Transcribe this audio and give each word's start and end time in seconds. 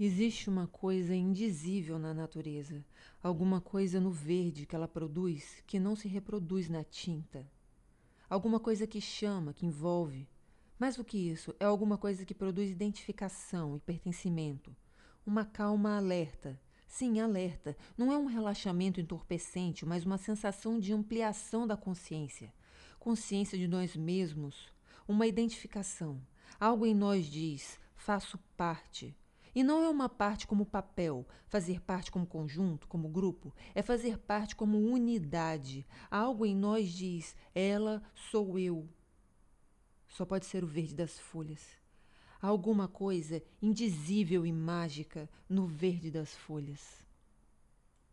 Existe 0.00 0.48
uma 0.48 0.68
coisa 0.68 1.12
indizível 1.12 1.98
na 1.98 2.14
natureza, 2.14 2.86
alguma 3.20 3.60
coisa 3.60 4.00
no 4.00 4.12
verde 4.12 4.64
que 4.64 4.76
ela 4.76 4.86
produz 4.86 5.60
que 5.66 5.80
não 5.80 5.96
se 5.96 6.06
reproduz 6.06 6.68
na 6.68 6.84
tinta. 6.84 7.44
Alguma 8.30 8.60
coisa 8.60 8.86
que 8.86 9.00
chama, 9.00 9.52
que 9.52 9.66
envolve. 9.66 10.28
Mais 10.78 10.94
do 10.94 11.04
que 11.04 11.18
isso, 11.18 11.52
é 11.58 11.64
alguma 11.64 11.98
coisa 11.98 12.24
que 12.24 12.32
produz 12.32 12.70
identificação 12.70 13.76
e 13.76 13.80
pertencimento. 13.80 14.72
Uma 15.26 15.44
calma 15.44 15.96
alerta. 15.96 16.60
Sim, 16.86 17.18
alerta. 17.18 17.76
Não 17.96 18.12
é 18.12 18.16
um 18.16 18.26
relaxamento 18.26 19.00
entorpecente, 19.00 19.84
mas 19.84 20.06
uma 20.06 20.16
sensação 20.16 20.78
de 20.78 20.92
ampliação 20.92 21.66
da 21.66 21.76
consciência. 21.76 22.54
Consciência 23.00 23.58
de 23.58 23.66
nós 23.66 23.96
mesmos. 23.96 24.68
Uma 25.08 25.26
identificação. 25.26 26.22
Algo 26.60 26.86
em 26.86 26.94
nós 26.94 27.26
diz: 27.26 27.80
faço 27.96 28.38
parte. 28.56 29.16
E 29.58 29.64
não 29.64 29.82
é 29.82 29.88
uma 29.88 30.08
parte 30.08 30.46
como 30.46 30.64
papel, 30.64 31.26
fazer 31.48 31.80
parte 31.80 32.12
como 32.12 32.24
conjunto, 32.24 32.86
como 32.86 33.08
grupo, 33.08 33.52
é 33.74 33.82
fazer 33.82 34.16
parte 34.16 34.54
como 34.54 34.78
unidade. 34.78 35.84
Algo 36.08 36.46
em 36.46 36.54
nós 36.54 36.92
diz: 36.92 37.34
ela 37.52 38.00
sou 38.14 38.56
eu. 38.56 38.88
Só 40.06 40.24
pode 40.24 40.46
ser 40.46 40.62
o 40.62 40.66
verde 40.68 40.94
das 40.94 41.18
folhas. 41.18 41.60
Há 42.40 42.46
alguma 42.46 42.86
coisa 42.86 43.42
indizível 43.60 44.46
e 44.46 44.52
mágica 44.52 45.28
no 45.48 45.66
verde 45.66 46.08
das 46.08 46.32
folhas. 46.36 47.07